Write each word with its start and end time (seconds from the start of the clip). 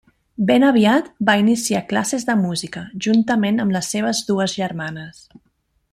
Ben 0.51 0.63
aviat 0.69 1.11
va 1.27 1.35
iniciar 1.41 1.83
classes 1.91 2.25
de 2.31 2.37
música, 2.41 2.85
juntament 3.07 3.65
amb 3.65 3.77
les 3.79 3.93
seves 3.97 4.23
dues 4.31 4.57
germanes. 4.63 5.23